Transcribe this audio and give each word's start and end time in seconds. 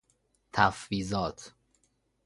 تفویضات 0.53 1.53